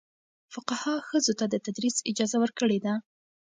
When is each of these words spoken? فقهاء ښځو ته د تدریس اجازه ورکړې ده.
فقهاء 0.53 0.99
ښځو 1.09 1.33
ته 1.39 1.45
د 1.49 1.55
تدریس 1.65 1.95
اجازه 2.09 2.37
ورکړې 2.39 2.79
ده. 2.85 2.93